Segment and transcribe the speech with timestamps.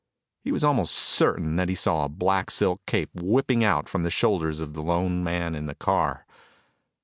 [0.43, 4.09] He was almost certain that he saw a black silk cape whipping out from the
[4.09, 6.25] shoulders of the lone man in the car.